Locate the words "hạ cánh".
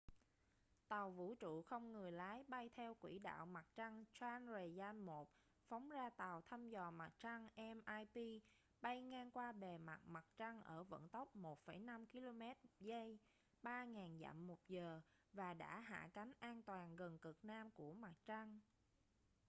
15.79-16.31